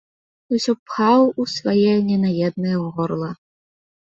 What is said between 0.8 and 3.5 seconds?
пхаў у сваё ненаеднае горла.